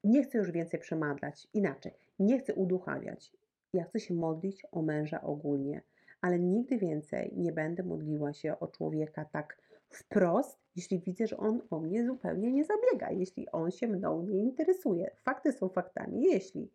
nie 0.04 0.22
chcę 0.22 0.38
już 0.38 0.50
więcej 0.50 0.80
przemadlać. 0.80 1.48
Inaczej, 1.54 1.92
nie 2.18 2.38
chcę 2.38 2.54
uduchawiać. 2.54 3.32
Ja 3.72 3.84
chcę 3.84 4.00
się 4.00 4.14
modlić 4.14 4.66
o 4.72 4.82
męża 4.82 5.20
ogólnie, 5.20 5.82
ale 6.20 6.38
nigdy 6.38 6.78
więcej 6.78 7.32
nie 7.36 7.52
będę 7.52 7.82
modliła 7.82 8.32
się 8.32 8.58
o 8.58 8.68
człowieka 8.68 9.24
tak 9.24 9.58
wprost, 9.88 10.58
jeśli 10.76 11.00
widzę, 11.00 11.26
że 11.26 11.36
on 11.36 11.62
o 11.70 11.80
mnie 11.80 12.06
zupełnie 12.06 12.52
nie 12.52 12.64
zabiega, 12.64 13.10
jeśli 13.10 13.50
on 13.50 13.70
się 13.70 13.88
mną 13.88 14.22
nie 14.22 14.38
interesuje. 14.38 15.10
Fakty 15.24 15.52
są 15.52 15.68
faktami. 15.68 16.22
Jeśli 16.22 16.70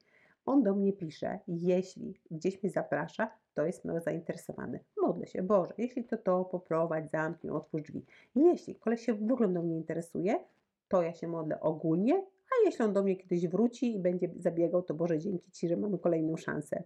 on 0.48 0.63
do 0.63 0.75
mnie 0.75 0.94
pisze, 0.94 1.39
jeśli 1.48 2.20
gdzieś 2.32 2.63
mnie 2.63 2.72
zaprasza, 2.72 3.32
to 3.54 3.66
jest 3.66 3.84
zainteresowany. 4.04 4.80
Modlę 5.01 5.27
się, 5.27 5.44
Boże, 5.44 5.74
jeśli 5.77 6.04
to 6.04 6.18
to, 6.18 6.46
poprowadź, 6.46 7.12
zamknij, 7.12 7.51
otwórz 7.51 7.82
drzwi. 7.82 8.06
Jeśli 8.36 8.75
koleś 8.75 9.06
się 9.06 9.13
w 9.13 9.32
ogóle 9.32 9.48
mną 9.48 9.63
nie 9.63 9.75
interesuje, 9.75 10.39
to 10.88 11.01
ja 11.01 11.13
się 11.13 11.27
modlę 11.27 11.60
ogólnie, 11.60 12.25
a 12.51 12.66
jeśli 12.66 12.86
on 12.86 12.94
do 12.94 13.04
mnie 13.04 13.16
kiedyś 13.16 13.48
wróci 13.48 13.96
i 13.96 14.00
będzie 14.00 14.30
zabiegał, 14.39 14.84
to 14.84 14.94
Boże, 14.94 15.20
dzięki 15.20 15.51
Ci, 15.51 15.68
że 15.68 15.77
mamy 15.77 16.00
kolejną 16.00 16.38
szansę. 16.38 16.84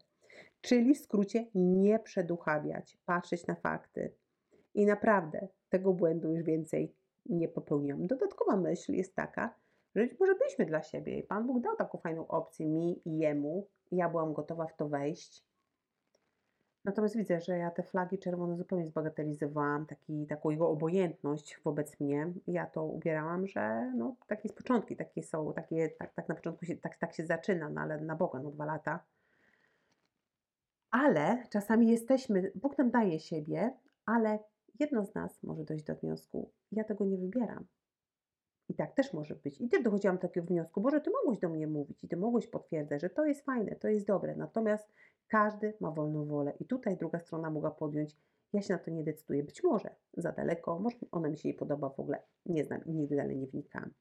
Czyli 0.61 0.95
w 0.95 0.99
skrócie 0.99 1.45
nie 1.55 1.99
przeduchawiać, 1.99 2.97
patrzeć 3.05 3.47
na 3.47 3.55
fakty. 3.55 4.13
I 4.73 4.85
naprawdę 4.85 5.47
tego 5.69 5.93
błędu 5.93 6.31
już 6.31 6.43
więcej 6.43 6.95
nie 7.25 7.47
popełniam. 7.47 8.07
Dodatkowa 8.07 8.57
myśl 8.57 8.93
jest 8.93 9.15
taka, 9.15 9.55
że 9.95 10.07
może 10.19 10.35
byliśmy 10.35 10.65
dla 10.65 10.83
siebie 10.83 11.19
i 11.19 11.23
Pan 11.23 11.47
Bóg 11.47 11.63
dał 11.63 11.75
taką 11.75 11.97
fajną 11.97 12.27
opcję 12.27 12.67
mi 12.67 13.01
i 13.05 13.17
jemu. 13.17 13.67
I 13.91 13.95
ja 13.95 14.09
byłam 14.09 14.33
gotowa 14.33 14.67
w 14.67 14.75
to 14.75 14.89
wejść. 14.89 15.45
Natomiast 16.85 17.17
widzę, 17.17 17.41
że 17.41 17.57
ja 17.57 17.71
te 17.71 17.83
flagi 17.83 18.19
czerwone 18.19 18.57
zupełnie 18.57 18.87
zbagatelizowałam, 18.87 19.85
taki, 19.85 20.27
taką 20.27 20.49
jego 20.49 20.69
obojętność 20.69 21.59
wobec 21.63 21.99
mnie. 21.99 22.33
Ja 22.47 22.65
to 22.65 22.83
ubierałam, 22.83 23.47
że 23.47 23.93
no, 23.95 24.15
takie 24.27 24.49
z 24.49 24.53
początki, 24.53 24.95
takie 24.95 25.23
są, 25.23 25.53
takie, 25.53 25.89
tak, 25.89 26.13
tak 26.13 26.29
na 26.29 26.35
początku 26.35 26.65
się, 26.65 26.77
tak, 26.77 26.97
tak 26.97 27.13
się 27.13 27.25
zaczyna, 27.25 27.69
no 27.69 27.81
ale 27.81 28.01
na 28.01 28.15
Boga, 28.15 28.39
no 28.39 28.51
dwa 28.51 28.65
lata. 28.65 28.99
Ale 30.91 31.43
czasami 31.49 31.87
jesteśmy, 31.87 32.51
Bóg 32.55 32.77
nam 32.77 32.91
daje 32.91 33.19
siebie, 33.19 33.73
ale 34.05 34.39
jedno 34.79 35.05
z 35.05 35.15
nas 35.15 35.43
może 35.43 35.63
dojść 35.63 35.85
do 35.85 35.95
wniosku, 35.95 36.51
ja 36.71 36.83
tego 36.83 37.05
nie 37.05 37.17
wybieram. 37.17 37.65
I 38.71 38.73
tak 38.73 38.93
też 38.93 39.13
może 39.13 39.35
być. 39.35 39.61
I 39.61 39.69
też 39.69 39.83
dochodziłam 39.83 40.17
do 40.17 40.21
takiego 40.21 40.47
wniosku, 40.47 40.81
Boże, 40.81 41.01
Ty 41.01 41.11
mogłeś 41.11 41.39
do 41.39 41.49
mnie 41.49 41.67
mówić 41.67 42.03
i 42.03 42.07
Ty 42.07 42.17
mogłeś 42.17 42.47
potwierdzać, 42.47 43.01
że 43.01 43.09
to 43.09 43.25
jest 43.25 43.45
fajne, 43.45 43.75
to 43.75 43.87
jest 43.87 44.07
dobre. 44.07 44.35
Natomiast 44.35 44.91
każdy 45.27 45.73
ma 45.79 45.91
wolną 45.91 46.25
wolę 46.25 46.53
i 46.59 46.65
tutaj 46.65 46.97
druga 46.97 47.19
strona 47.19 47.49
mogła 47.49 47.71
podjąć, 47.71 48.15
ja 48.53 48.61
się 48.61 48.73
na 48.73 48.79
to 48.79 48.91
nie 48.91 49.03
decyduję. 49.03 49.43
Być 49.43 49.63
może 49.63 49.95
za 50.17 50.31
daleko, 50.31 50.79
może 50.79 50.97
ona 51.11 51.29
mi 51.29 51.37
się 51.37 51.49
nie 51.49 51.55
podoba 51.55 51.89
w 51.89 51.99
ogóle, 51.99 52.21
nie 52.45 52.63
znam 52.63 52.85
i 52.85 52.91
nigdy 52.91 53.15
dalej 53.15 53.37
nie 53.37 53.47
wnikałam. 53.47 53.91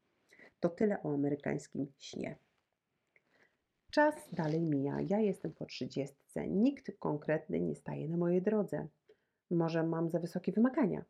To 0.60 0.68
tyle 0.68 1.02
o 1.02 1.14
amerykańskim 1.14 1.92
śnie. 1.98 2.36
Czas 3.90 4.14
dalej 4.32 4.62
mija, 4.62 5.00
ja 5.00 5.18
jestem 5.18 5.52
po 5.52 5.66
trzydziestce, 5.66 6.48
nikt 6.48 6.98
konkretny 6.98 7.60
nie 7.60 7.74
staje 7.74 8.08
na 8.08 8.16
mojej 8.16 8.42
drodze. 8.42 8.88
Może 9.50 9.82
mam 9.82 10.10
za 10.10 10.18
wysokie 10.18 10.52
wymagania? 10.52 11.04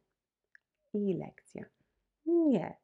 I 0.95 1.15
lekcja. 1.15 1.65
Nie, 2.27 2.77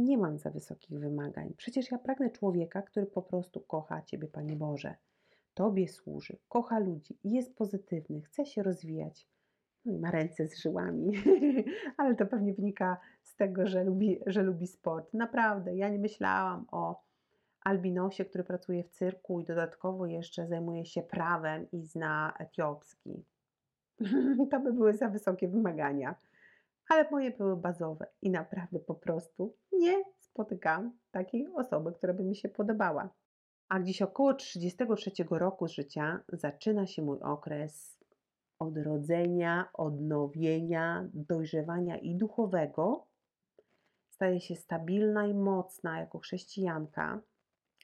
nie 0.00 0.18
mam 0.18 0.38
za 0.38 0.50
wysokich 0.50 1.00
wymagań. 1.00 1.54
Przecież 1.56 1.90
ja 1.90 1.98
pragnę 1.98 2.30
człowieka, 2.30 2.82
który 2.82 3.06
po 3.06 3.22
prostu 3.22 3.60
kocha 3.60 4.02
Ciebie, 4.02 4.28
Panie 4.28 4.56
Boże. 4.56 4.94
Tobie 5.54 5.88
służy, 5.88 6.38
kocha 6.48 6.78
ludzi, 6.78 7.18
jest 7.24 7.56
pozytywny, 7.56 8.22
chce 8.22 8.46
się 8.46 8.62
rozwijać. 8.62 9.28
No 9.84 9.92
i 9.92 9.98
ma 9.98 10.10
ręce 10.10 10.48
z 10.48 10.58
żyłami, 10.58 11.12
ale 11.98 12.14
to 12.14 12.26
pewnie 12.26 12.54
wynika 12.54 12.96
z 13.22 13.36
tego, 13.36 13.66
że 13.66 13.84
lubi, 13.84 14.20
że 14.26 14.42
lubi 14.42 14.66
sport. 14.66 15.14
Naprawdę, 15.14 15.76
ja 15.76 15.88
nie 15.88 15.98
myślałam 15.98 16.66
o 16.72 17.02
albinosie, 17.60 18.24
który 18.24 18.44
pracuje 18.44 18.84
w 18.84 18.90
cyrku 18.90 19.40
i 19.40 19.44
dodatkowo 19.44 20.06
jeszcze 20.06 20.46
zajmuje 20.46 20.84
się 20.86 21.02
prawem 21.02 21.66
i 21.72 21.82
zna 21.82 22.34
etiopski. 22.38 23.24
to 24.50 24.60
by 24.60 24.72
były 24.72 24.94
za 24.94 25.08
wysokie 25.08 25.48
wymagania 25.48 26.14
ale 26.90 27.10
moje 27.10 27.30
były 27.30 27.56
bazowe 27.56 28.06
i 28.22 28.30
naprawdę 28.30 28.78
po 28.78 28.94
prostu 28.94 29.56
nie 29.72 30.04
spotykam 30.18 30.98
takiej 31.10 31.48
osoby, 31.54 31.92
która 31.92 32.12
by 32.12 32.24
mi 32.24 32.36
się 32.36 32.48
podobała. 32.48 33.10
A 33.68 33.80
gdzieś 33.80 34.02
około 34.02 34.34
33 34.34 35.10
roku 35.30 35.68
życia 35.68 36.20
zaczyna 36.28 36.86
się 36.86 37.02
mój 37.02 37.20
okres 37.20 37.98
odrodzenia, 38.58 39.68
odnowienia, 39.74 41.08
dojrzewania 41.14 41.98
i 41.98 42.16
duchowego. 42.16 43.06
Staję 44.08 44.40
się 44.40 44.56
stabilna 44.56 45.26
i 45.26 45.34
mocna 45.34 46.00
jako 46.00 46.18
chrześcijanka, 46.18 47.20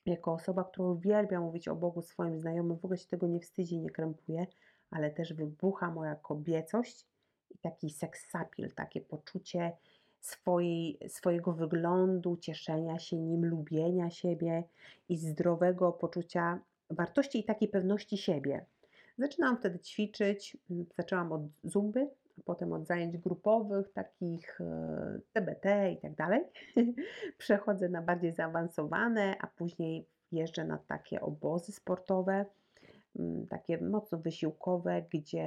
jako 0.07 0.33
osoba, 0.33 0.65
która 0.65 0.89
uwielbia 0.89 1.41
mówić 1.41 1.69
o 1.69 1.77
Bogu 1.77 2.03
swoim 2.03 2.39
znajomym, 2.39 2.77
w 2.79 2.85
ogóle 2.85 2.99
się 2.99 3.09
tego 3.09 3.27
nie 3.27 3.41
wstydzi, 3.41 3.79
nie 3.79 3.91
krępuje, 3.91 4.47
ale 4.91 5.11
też 5.11 5.35
wybucha 5.35 5.91
moja 5.91 6.15
kobiecość 6.15 7.16
taki 7.61 7.91
seksapil, 7.91 8.73
takie 8.73 9.01
poczucie 9.01 9.73
swojej, 10.21 10.99
swojego 11.09 11.53
wyglądu, 11.53 12.37
cieszenia 12.37 12.99
się 12.99 13.17
nim, 13.17 13.47
lubienia 13.47 14.11
siebie 14.11 14.65
i 15.09 15.17
zdrowego 15.17 15.93
poczucia 15.93 16.61
wartości 16.91 17.39
i 17.39 17.45
takiej 17.45 17.69
pewności 17.69 18.17
siebie. 18.19 18.65
Zaczynałam 19.19 19.57
wtedy 19.57 19.79
ćwiczyć, 19.79 20.57
mm, 20.71 20.87
zaczęłam 20.97 21.33
od 21.33 21.43
zumby, 21.65 22.09
potem 22.45 22.73
od 22.73 22.87
zajęć 22.87 23.19
grupowych, 23.19 23.93
takich 23.93 24.59
TBT 25.33 25.67
e, 25.67 25.93
i 25.93 25.97
tak 25.97 26.15
dalej. 26.15 26.41
Przechodzę 27.39 27.89
na 27.89 28.03
bardziej 28.03 28.33
zaawansowane, 28.33 29.37
a 29.41 29.47
później 29.47 30.07
jeżdżę 30.33 30.65
na 30.65 30.79
takie 30.79 31.21
obozy 31.21 31.73
sportowe 31.73 32.45
takie 33.51 33.79
mocno 33.79 34.19
wysiłkowe, 34.19 35.03
gdzie, 35.11 35.45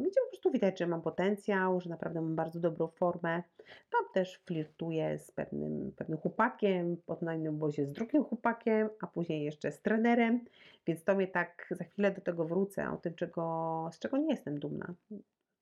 gdzie 0.00 0.20
po 0.20 0.28
prostu 0.28 0.50
widać, 0.50 0.78
że 0.78 0.86
mam 0.86 1.02
potencjał, 1.02 1.80
że 1.80 1.90
naprawdę 1.90 2.20
mam 2.20 2.36
bardzo 2.36 2.60
dobrą 2.60 2.88
formę. 2.88 3.42
Tam 3.66 4.12
też 4.14 4.42
flirtuję 4.46 5.18
z 5.18 5.30
pewnym, 5.30 5.92
pewnym 5.96 6.18
chłopakiem, 6.18 6.96
pod 7.06 7.22
na 7.22 7.34
innym 7.34 7.54
obozie 7.54 7.86
z 7.86 7.92
drugim 7.92 8.24
chłopakiem, 8.24 8.88
a 9.00 9.06
później 9.06 9.44
jeszcze 9.44 9.72
z 9.72 9.82
trenerem, 9.82 10.44
więc 10.86 11.04
to 11.04 11.14
mnie 11.14 11.28
tak, 11.28 11.66
za 11.70 11.84
chwilę 11.84 12.10
do 12.10 12.20
tego 12.20 12.44
wrócę, 12.44 12.90
o 12.90 12.96
tym, 12.96 13.14
czego, 13.14 13.88
z 13.92 13.98
czego 13.98 14.16
nie 14.16 14.30
jestem 14.30 14.58
dumna, 14.58 14.94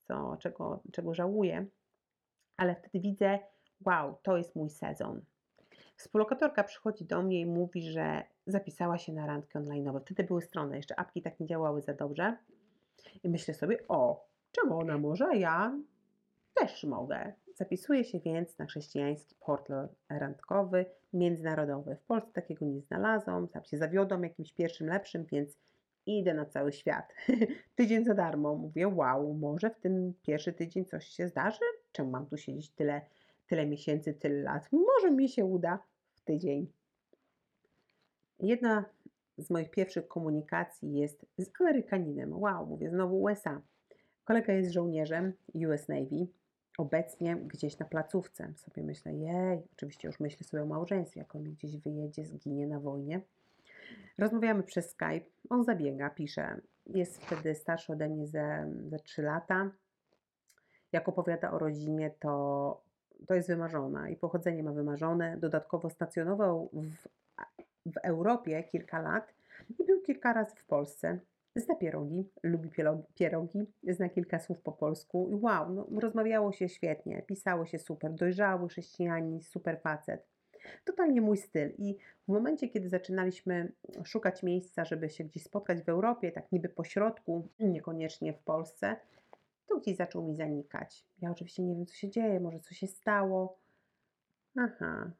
co, 0.02 0.37
czego, 0.37 0.83
czego 0.92 1.14
żałuję, 1.14 1.66
ale 2.57 2.75
wtedy 2.75 3.00
widzę, 3.00 3.38
wow, 3.87 4.14
to 4.23 4.37
jest 4.37 4.57
mój 4.57 4.71
sezon. 4.71 5.21
Współlokatorka 5.97 6.64
przychodzi 6.64 7.04
do 7.04 7.23
mnie 7.23 7.40
i 7.40 7.47
mówi, 7.47 7.83
że 7.83 8.23
zapisała 8.50 8.99
się 8.99 9.12
na 9.12 9.26
randki 9.26 9.59
online. 9.59 10.00
Wtedy 10.04 10.25
były 10.25 10.42
strony, 10.42 10.76
jeszcze 10.76 10.99
apki 10.99 11.23
tak 11.23 11.40
nie 11.40 11.47
działały 11.47 11.83
za 11.83 11.95
dobrze. 11.95 12.37
I 13.23 13.28
myślę 13.28 13.54
sobie, 13.54 13.78
o, 13.88 14.26
czemu 14.52 14.78
ona 14.78 14.99
może, 14.99 15.37
ja 15.37 15.78
też 16.54 16.85
mogę. 16.85 17.33
Zapisuję 17.54 18.04
się 18.04 18.21
więc 18.21 18.59
na 18.59 18.66
chrześcijański 18.66 19.35
portal 19.40 19.88
randkowy 20.09 20.87
międzynarodowy. 21.12 21.97
W 21.97 22.02
Polsce 22.02 22.33
takiego 22.33 22.66
nie 22.66 22.80
znalazłam, 22.80 23.49
tam 23.49 23.64
się 23.64 23.78
zawiodłam 23.78 24.23
jakimś 24.23 24.52
pierwszym 24.52 24.87
lepszym, 24.87 25.25
więc 25.25 25.59
idę 26.07 26.35
na 26.35 26.47
cały 26.47 26.73
świat. 26.73 27.14
tydzień 27.76 28.04
za 28.04 28.14
darmo. 28.14 28.54
Mówię, 28.54 28.88
wow, 28.88 29.35
może 29.35 29.71
w 29.71 29.80
ten 29.80 30.12
pierwszy 30.23 30.52
tydzień 30.52 30.85
coś 30.85 31.07
się 31.07 31.28
zdarzy? 31.28 31.64
Czemu 31.92 32.11
mam 32.11 32.26
tu 32.26 32.37
siedzieć 32.37 32.71
tyle, 32.71 33.00
tyle 33.47 33.66
miesięcy, 33.66 34.14
tyle 34.14 34.42
lat? 34.42 34.69
Może 34.73 35.11
mi 35.11 35.28
się 35.28 35.45
uda 35.45 35.78
w 36.14 36.21
tydzień. 36.21 36.66
Jedna 38.40 38.85
z 39.38 39.50
moich 39.50 39.70
pierwszych 39.70 40.09
komunikacji 40.09 40.94
jest 40.94 41.26
z 41.38 41.50
Amerykaninem. 41.61 42.42
Wow, 42.42 42.66
mówię 42.66 42.90
znowu 42.90 43.23
USA. 43.23 43.61
Kolega 44.25 44.52
jest 44.52 44.73
żołnierzem 44.73 45.32
US 45.54 45.88
Navy, 45.88 46.26
obecnie 46.78 47.37
gdzieś 47.37 47.78
na 47.78 47.87
placówce. 47.87 48.52
Sobie 48.56 48.82
myślę, 48.82 49.14
jej, 49.14 49.62
oczywiście 49.73 50.09
już 50.09 50.20
myślę 50.20 50.44
sobie 50.47 50.62
o 50.62 50.66
małżeństwie, 50.66 51.20
jak 51.20 51.37
on 51.37 51.44
gdzieś 51.44 51.76
wyjedzie, 51.76 52.25
zginie 52.25 52.66
na 52.66 52.80
wojnie. 52.80 53.20
Rozmawiamy 54.18 54.62
przez 54.62 54.90
Skype, 54.90 55.26
on 55.50 55.64
zabiega, 55.64 56.11
pisze. 56.11 56.61
Jest 56.87 57.25
wtedy 57.25 57.54
starszy 57.54 57.92
ode 57.92 58.09
mnie 58.09 58.26
ze, 58.26 58.73
ze 58.88 58.99
3 58.99 59.23
lata. 59.23 59.70
Jak 60.92 61.09
opowiada 61.09 61.50
o 61.50 61.59
rodzinie, 61.59 62.11
to, 62.20 62.82
to 63.26 63.35
jest 63.35 63.49
wymarzona 63.49 64.09
i 64.09 64.16
pochodzenie 64.16 64.62
ma 64.62 64.73
wymarzone. 64.73 65.37
Dodatkowo 65.37 65.90
stacjonował 65.90 66.70
w 66.73 67.09
w 67.92 67.97
Europie 67.97 68.64
kilka 68.64 69.00
lat 69.00 69.35
i 69.78 69.85
był 69.85 70.02
kilka 70.02 70.32
razy 70.32 70.56
w 70.56 70.64
Polsce. 70.64 71.18
Zna 71.56 71.75
pierogi, 71.75 72.28
lubi 72.42 72.70
pierogi, 73.14 73.66
zna 73.88 74.09
kilka 74.09 74.38
słów 74.38 74.61
po 74.61 74.73
polsku 74.73 75.28
i 75.30 75.35
wow, 75.35 75.73
no, 75.73 75.87
rozmawiało 76.00 76.52
się 76.52 76.68
świetnie, 76.68 77.23
pisało 77.23 77.66
się 77.66 77.78
super, 77.78 78.14
dojrzały 78.14 78.68
chrześcijanin, 78.68 79.40
super 79.42 79.80
facet. 79.80 80.26
Totalnie 80.85 81.20
mój 81.20 81.37
styl 81.37 81.73
i 81.78 81.97
w 82.28 82.32
momencie, 82.32 82.68
kiedy 82.68 82.88
zaczynaliśmy 82.88 83.73
szukać 84.04 84.42
miejsca, 84.42 84.85
żeby 84.85 85.11
się 85.11 85.25
gdzieś 85.25 85.42
spotkać 85.42 85.82
w 85.82 85.88
Europie, 85.88 86.32
tak 86.32 86.52
niby 86.52 86.68
po 86.68 86.85
środku, 86.85 87.49
niekoniecznie 87.61 88.32
w 88.32 88.38
Polsce, 88.38 88.97
to 89.66 89.78
gdzieś 89.78 89.97
zaczął 89.97 90.23
mi 90.23 90.37
zanikać. 90.37 91.06
Ja 91.23 91.30
oczywiście 91.30 91.62
nie 91.62 91.75
wiem, 91.75 91.87
co 91.87 91.94
się 91.94 92.11
dzieje, 92.11 92.40
może 92.40 92.61
co 92.61 92.75
się 92.75 92.87
stało. 92.87 93.59
Aha, 94.56 95.11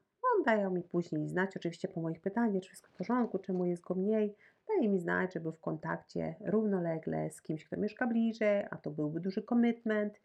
on 0.41 0.45
daje 0.45 0.71
mi 0.71 0.83
później 0.83 1.29
znać, 1.29 1.57
oczywiście 1.57 1.89
po 1.89 2.01
moich 2.01 2.21
pytaniach, 2.21 2.63
czy 2.63 2.69
wszystko 2.69 2.89
w 2.89 2.97
porządku, 2.97 3.39
czemu 3.39 3.65
jest 3.65 3.83
go 3.83 3.95
mniej. 3.95 4.35
Daje 4.69 4.89
mi 4.89 4.99
znać, 4.99 5.35
że 5.35 5.41
był 5.41 5.53
w 5.53 5.61
kontakcie 5.61 6.35
równolegle 6.41 7.31
z 7.31 7.43
kimś, 7.43 7.65
kto 7.65 7.77
mieszka 7.77 8.07
bliżej, 8.07 8.65
a 8.71 8.77
to 8.77 8.91
byłby 8.91 9.21
duży 9.21 9.43
commitment 9.43 10.21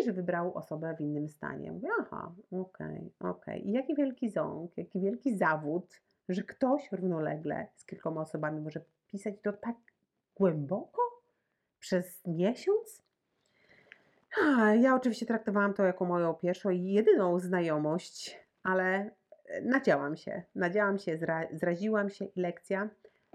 i 0.00 0.04
że 0.04 0.12
wybrał 0.12 0.54
osobę 0.54 0.94
w 0.96 1.00
innym 1.00 1.28
stanie. 1.28 1.72
Mówię, 1.72 1.88
aha, 2.00 2.32
okej, 2.52 3.12
okej. 3.20 3.68
I 3.68 3.72
jaki 3.72 3.94
wielki 3.94 4.30
ząg, 4.30 4.76
jaki 4.76 5.00
wielki 5.00 5.36
zawód, 5.36 6.00
że 6.28 6.42
ktoś 6.42 6.92
równolegle 6.92 7.66
z 7.74 7.84
kilkoma 7.84 8.20
osobami 8.20 8.60
może 8.60 8.80
pisać 9.06 9.34
to 9.42 9.52
tak 9.52 9.76
głęboko 10.36 11.02
przez 11.78 12.26
miesiąc. 12.26 13.02
Ja 14.80 14.94
oczywiście 14.94 15.26
traktowałam 15.26 15.74
to 15.74 15.84
jako 15.84 16.04
moją 16.04 16.34
pierwszą 16.34 16.70
i 16.70 16.82
jedyną 16.84 17.38
znajomość, 17.38 18.40
ale 18.62 19.10
nadziałam 19.62 20.16
się, 20.16 20.42
nadziałam 20.54 20.98
się, 20.98 21.18
zra, 21.18 21.46
zraziłam 21.52 22.10
się 22.10 22.24
i 22.24 22.40
lekcja. 22.40 22.90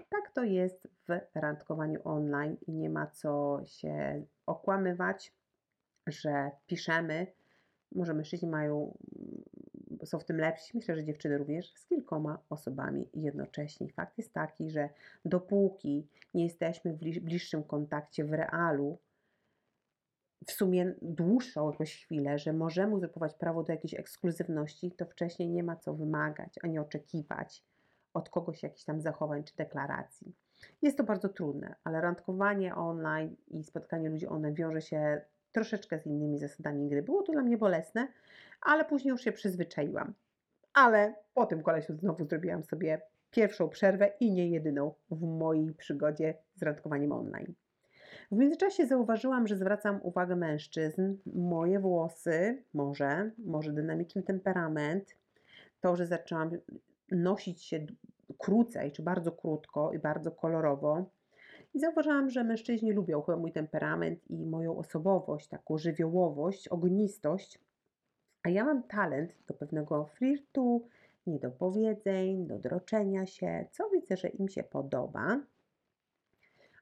Tak 0.08 0.30
to 0.34 0.44
jest 0.44 0.88
w 1.08 1.20
randkowaniu 1.34 2.00
online 2.04 2.56
i 2.66 2.72
nie 2.72 2.90
ma 2.90 3.06
co 3.06 3.60
się 3.66 4.24
okłamywać, 4.46 5.32
że 6.06 6.50
piszemy. 6.66 7.26
Może 7.94 8.14
mężczyźni 8.14 8.48
mają, 8.48 8.98
są 10.04 10.18
w 10.18 10.24
tym 10.24 10.36
lepsi, 10.36 10.76
myślę, 10.76 10.96
że 10.96 11.04
dziewczyny 11.04 11.38
również, 11.38 11.72
z 11.74 11.86
kilkoma 11.86 12.38
osobami 12.50 13.08
jednocześnie. 13.14 13.88
Fakt 13.88 14.18
jest 14.18 14.32
taki, 14.32 14.70
że 14.70 14.88
dopóki 15.24 16.08
nie 16.34 16.44
jesteśmy 16.44 16.92
w 16.92 16.98
bliż- 16.98 17.20
bliższym 17.20 17.64
kontakcie 17.64 18.24
w 18.24 18.32
realu, 18.32 18.98
w 20.46 20.52
sumie 20.52 20.94
dłuższą 21.02 21.70
jakąś 21.70 22.04
chwilę, 22.04 22.38
że 22.38 22.52
możemy 22.52 22.94
uzurpować 22.94 23.34
prawo 23.34 23.62
do 23.62 23.72
jakiejś 23.72 23.94
ekskluzywności, 23.94 24.92
to 24.92 25.06
wcześniej 25.06 25.50
nie 25.50 25.62
ma 25.62 25.76
co 25.76 25.94
wymagać 25.94 26.54
ani 26.62 26.78
oczekiwać 26.78 27.64
od 28.14 28.28
kogoś 28.28 28.62
jakichś 28.62 28.84
tam 28.84 29.00
zachowań 29.00 29.44
czy 29.44 29.56
deklaracji. 29.56 30.34
Jest 30.82 30.96
to 30.96 31.04
bardzo 31.04 31.28
trudne, 31.28 31.74
ale 31.84 32.00
randkowanie 32.00 32.74
online 32.74 33.36
i 33.48 33.64
spotkanie 33.64 34.10
ludzi 34.10 34.26
online 34.26 34.54
wiąże 34.54 34.80
się 34.80 35.20
troszeczkę 35.52 35.98
z 35.98 36.06
innymi 36.06 36.38
zasadami 36.38 36.88
gry. 36.88 37.02
Było 37.02 37.22
to 37.22 37.32
dla 37.32 37.42
mnie 37.42 37.58
bolesne, 37.58 38.08
ale 38.60 38.84
później 38.84 39.10
już 39.10 39.20
się 39.20 39.32
przyzwyczaiłam. 39.32 40.14
Ale 40.74 41.14
po 41.34 41.46
tym 41.46 41.62
kolesiu 41.62 41.94
znowu 41.94 42.24
zrobiłam 42.24 42.64
sobie 42.64 43.00
pierwszą 43.30 43.68
przerwę 43.68 44.12
i 44.20 44.32
nie 44.32 44.48
jedyną 44.48 44.94
w 45.10 45.22
mojej 45.22 45.74
przygodzie 45.74 46.34
z 46.54 46.62
randkowaniem 46.62 47.12
online. 47.12 47.54
W 48.32 48.36
międzyczasie 48.36 48.86
zauważyłam, 48.86 49.46
że 49.46 49.56
zwracam 49.56 50.00
uwagę 50.02 50.36
mężczyzn. 50.36 51.16
Moje 51.34 51.80
włosy, 51.80 52.62
może, 52.74 53.30
może 53.38 53.72
dynamiczny 53.72 54.22
temperament, 54.22 55.16
to, 55.80 55.96
że 55.96 56.06
zaczęłam 56.06 56.50
nosić 57.10 57.62
się 57.62 57.86
krócej, 58.38 58.92
czy 58.92 59.02
bardzo 59.02 59.32
krótko 59.32 59.92
i 59.92 59.98
bardzo 59.98 60.30
kolorowo. 60.30 61.04
I 61.74 61.80
zauważyłam, 61.80 62.30
że 62.30 62.44
mężczyźni 62.44 62.92
lubią 62.92 63.22
chyba 63.22 63.38
mój 63.38 63.52
temperament 63.52 64.30
i 64.30 64.46
moją 64.46 64.78
osobowość, 64.78 65.48
taką 65.48 65.78
żywiołowość, 65.78 66.68
ognistość. 66.68 67.58
A 68.42 68.48
ja 68.48 68.64
mam 68.64 68.82
talent 68.82 69.34
do 69.46 69.54
pewnego 69.54 70.06
flirtu, 70.06 70.88
niedopowiedzeń, 71.26 72.46
do 72.46 72.58
droczenia 72.58 73.26
się, 73.26 73.66
co 73.70 73.90
widzę, 73.90 74.16
że 74.16 74.28
im 74.28 74.48
się 74.48 74.62
podoba. 74.62 75.40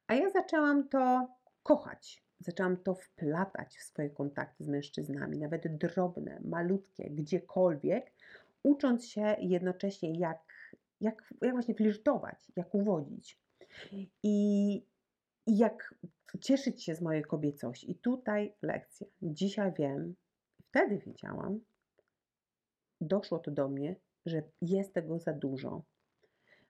A 0.07 0.15
ja 0.15 0.31
zaczęłam 0.31 0.89
to 0.89 1.29
kochać. 1.63 2.25
Zaczęłam 2.41 2.77
to 2.77 2.95
wplatać 2.95 3.79
w 3.79 3.83
swoje 3.83 4.11
kontakty 4.11 4.65
z 4.65 4.69
mężczyznami, 4.69 5.39
nawet 5.39 5.77
drobne, 5.77 6.41
malutkie, 6.45 7.11
gdziekolwiek, 7.11 8.13
ucząc 8.63 9.07
się 9.07 9.37
jednocześnie, 9.41 10.19
jak, 10.19 10.39
jak, 11.01 11.35
jak 11.43 11.53
właśnie 11.53 11.75
flirtować, 11.75 12.53
jak 12.57 12.75
uwodzić 12.75 13.39
i, 14.23 14.83
i 15.47 15.59
jak 15.59 15.95
cieszyć 16.41 16.85
się 16.85 16.95
z 16.95 17.01
mojej 17.01 17.23
kobiecości. 17.23 17.91
I 17.91 17.95
tutaj 17.95 18.55
lekcja. 18.63 19.07
Dzisiaj 19.23 19.73
wiem, 19.79 20.15
wtedy 20.69 20.99
wiedziałam, 20.99 21.61
doszło 23.01 23.39
to 23.39 23.51
do 23.51 23.69
mnie, 23.69 23.97
że 24.27 24.43
jest 24.63 24.95
tego 24.95 25.19
za 25.19 25.33
dużo, 25.33 25.83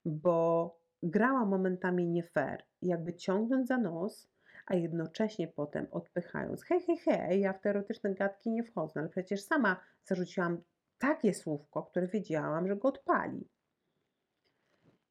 bo 0.05 0.77
grała 1.03 1.45
momentami 1.45 2.07
nie 2.07 2.23
fair, 2.23 2.65
jakby 2.83 3.15
ciągnąc 3.15 3.69
za 3.69 3.79
nos, 3.79 4.29
a 4.71 4.75
jednocześnie 4.75 5.49
potem 5.49 5.87
odpychając. 5.91 6.65
Hej, 6.65 6.81
hej, 6.81 6.97
hej, 6.99 7.41
ja 7.41 7.53
w 7.53 7.61
te 7.61 7.71
erotyczne 7.71 8.15
gadki 8.15 8.51
nie 8.51 8.65
wchodzę, 8.65 9.01
ale 9.01 9.09
przecież 9.09 9.43
sama 9.43 9.81
zarzuciłam 10.05 10.63
takie 10.99 11.35
słówko, 11.35 11.83
które 11.83 12.07
wiedziałam, 12.07 12.69
że 12.69 12.77
go 12.77 12.89
odpali. 12.89 13.49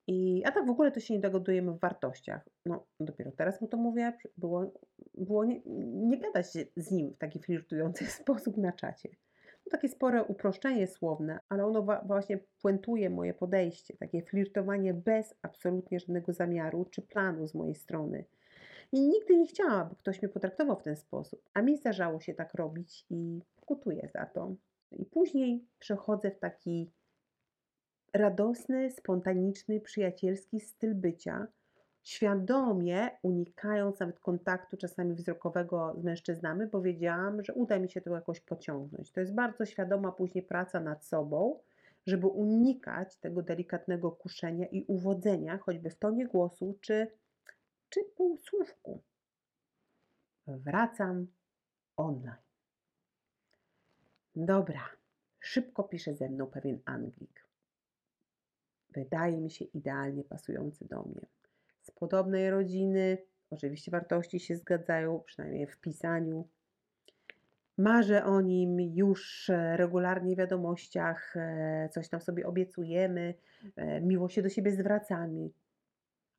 I, 0.07 0.43
a 0.45 0.51
tak 0.51 0.65
w 0.65 0.69
ogóle 0.69 0.91
to 0.91 0.99
się 0.99 1.13
nie 1.13 1.19
dogadujemy 1.19 1.71
w 1.71 1.79
wartościach. 1.79 2.49
No, 2.65 2.87
dopiero 2.99 3.31
teraz 3.31 3.61
mu 3.61 3.67
to 3.67 3.77
mówię, 3.77 4.13
było, 4.37 4.73
było 5.13 5.45
nie, 5.45 5.61
nie 5.85 6.19
gadać 6.19 6.45
z 6.75 6.91
nim 6.91 7.13
w 7.13 7.17
taki 7.17 7.39
flirtujący 7.39 8.05
sposób 8.21 8.57
na 8.57 8.71
czacie. 8.71 9.09
To 9.63 9.69
takie 9.69 9.89
spore 9.89 10.23
uproszczenie 10.23 10.87
słowne, 10.87 11.39
ale 11.49 11.65
ono 11.65 11.83
wa- 11.83 12.01
właśnie 12.05 12.39
puentuje 12.61 13.09
moje 13.09 13.33
podejście, 13.33 13.97
takie 13.97 14.21
flirtowanie 14.21 14.93
bez 14.93 15.35
absolutnie 15.41 15.99
żadnego 15.99 16.33
zamiaru 16.33 16.85
czy 16.85 17.01
planu 17.01 17.47
z 17.47 17.55
mojej 17.55 17.75
strony. 17.75 18.25
I 18.91 19.07
nigdy 19.07 19.37
nie 19.37 19.47
chciałam, 19.47 19.81
aby 19.81 19.95
ktoś 19.95 20.21
mnie 20.21 20.29
potraktował 20.29 20.79
w 20.79 20.83
ten 20.83 20.95
sposób, 20.95 21.49
a 21.53 21.61
mi 21.61 21.77
zdarzało 21.77 22.19
się 22.19 22.33
tak 22.33 22.53
robić 22.53 23.05
i 23.09 23.41
pokutuję 23.55 24.09
za 24.13 24.25
to. 24.25 24.55
I 24.91 25.05
później 25.05 25.65
przechodzę 25.79 26.31
w 26.31 26.39
taki 26.39 26.91
radosny, 28.13 28.91
spontaniczny, 28.91 29.79
przyjacielski 29.79 30.59
styl 30.59 30.95
bycia, 30.95 31.47
świadomie 32.03 33.09
unikając 33.23 33.99
nawet 33.99 34.19
kontaktu 34.19 34.77
czasami 34.77 35.15
wzrokowego 35.15 35.95
z 35.97 36.03
mężczyznami, 36.03 36.67
bo 36.67 36.81
wiedziałam, 36.81 37.43
że 37.43 37.53
uda 37.53 37.79
mi 37.79 37.89
się 37.89 38.01
to 38.01 38.09
jakoś 38.15 38.39
pociągnąć. 38.39 39.11
To 39.11 39.19
jest 39.19 39.33
bardzo 39.33 39.65
świadoma 39.65 40.11
później 40.11 40.43
praca 40.43 40.79
nad 40.79 41.05
sobą, 41.05 41.59
żeby 42.07 42.27
unikać 42.27 43.15
tego 43.15 43.41
delikatnego 43.41 44.11
kuszenia 44.11 44.65
i 44.65 44.85
uwodzenia, 44.87 45.57
choćby 45.57 45.89
w 45.89 45.95
tonie 45.95 46.27
głosu 46.27 46.77
czy, 46.81 47.07
czy 47.89 48.03
półsłówku. 48.03 49.03
Wracam 50.47 51.27
online. 51.97 52.35
Dobra, 54.35 54.89
szybko 55.39 55.83
pisze 55.83 56.13
ze 56.13 56.29
mną 56.29 56.47
pewien 56.47 56.79
Anglik. 56.85 57.45
Wydaje 58.89 59.41
mi 59.41 59.51
się 59.51 59.65
idealnie 59.65 60.23
pasujący 60.23 60.87
do 60.87 61.03
mnie. 61.03 61.27
Z 61.81 61.91
podobnej 61.91 62.49
rodziny, 62.49 63.17
oczywiście 63.49 63.91
wartości 63.91 64.39
się 64.39 64.55
zgadzają, 64.55 65.19
przynajmniej 65.25 65.67
w 65.67 65.79
pisaniu. 65.79 66.47
Marzę 67.77 68.25
o 68.25 68.41
nim 68.41 68.79
już 68.79 69.49
e, 69.49 69.77
regularnie 69.77 70.35
w 70.35 70.37
wiadomościach, 70.37 71.37
e, 71.37 71.89
coś 71.91 72.09
tam 72.09 72.21
sobie 72.21 72.47
obiecujemy, 72.47 73.33
e, 73.75 74.01
miło 74.01 74.29
się 74.29 74.41
do 74.41 74.49
siebie 74.49 74.71
zwracamy. 74.71 75.49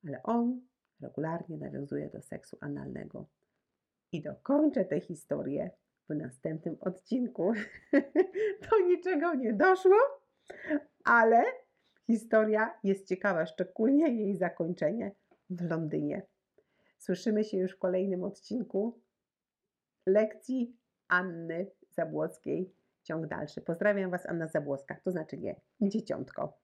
Ale 0.07 0.23
on 0.23 0.61
regularnie 1.01 1.57
nawiązuje 1.57 2.09
do 2.09 2.21
seksu 2.21 2.57
analnego. 2.61 3.25
I 4.11 4.21
dokończę 4.21 4.85
tę 4.85 4.99
historię 4.99 5.71
w 6.09 6.15
następnym 6.15 6.77
odcinku. 6.79 7.53
Do 8.69 8.79
niczego 8.87 9.33
nie 9.33 9.53
doszło, 9.53 9.97
ale 11.03 11.43
historia 12.07 12.79
jest 12.83 13.07
ciekawa, 13.07 13.45
szczególnie 13.45 14.07
jej 14.07 14.35
zakończenie 14.35 15.11
w 15.49 15.69
Londynie. 15.69 16.21
Słyszymy 16.97 17.43
się 17.43 17.57
już 17.57 17.71
w 17.71 17.79
kolejnym 17.79 18.23
odcinku 18.23 19.01
lekcji 20.05 20.77
Anny 21.07 21.71
Zabłockiej. 21.89 22.73
Ciąg 23.03 23.27
dalszy. 23.27 23.61
Pozdrawiam 23.61 24.11
Was, 24.11 24.25
Anna 24.25 24.47
Zabłocka, 24.47 24.95
to 25.03 25.11
znaczy 25.11 25.37
nie, 25.37 25.61
dzieciątko. 25.81 26.60